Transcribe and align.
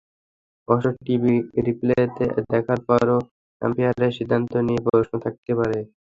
অবশ্য 0.67 0.87
টিভি 1.01 1.33
রিপ্লেতে 1.65 2.23
দেখার 2.51 2.79
পরও 2.87 3.17
আম্পায়ারের 3.61 4.15
সিদ্ধান্ত 4.17 4.51
নিয়ে 4.67 4.81
প্রশ্ন 4.87 5.13
থাকতে 5.25 5.51
পারে। 5.59 5.79